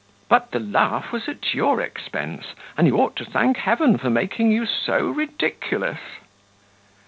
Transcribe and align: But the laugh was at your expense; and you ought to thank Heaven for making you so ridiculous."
But 0.29 0.49
the 0.49 0.59
laugh 0.59 1.11
was 1.11 1.29
at 1.29 1.53
your 1.53 1.79
expense; 1.79 2.55
and 2.75 2.87
you 2.87 2.97
ought 2.97 3.15
to 3.17 3.23
thank 3.23 3.57
Heaven 3.57 3.99
for 3.99 4.09
making 4.09 4.51
you 4.51 4.65
so 4.65 5.07
ridiculous." 5.07 5.99